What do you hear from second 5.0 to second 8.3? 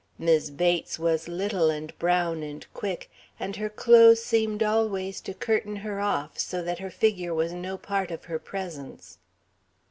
to curtain her off, so that her figure was no part of